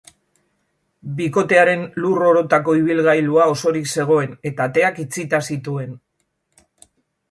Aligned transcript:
Bikotearen 1.19 1.83
lur 2.05 2.25
orotako 2.31 2.77
ibilgailua 2.81 3.47
osorik 3.55 3.95
zegoen, 3.95 4.35
eta 4.55 4.69
ateak 4.73 5.03
itxita 5.09 5.47
zituen. 5.53 5.99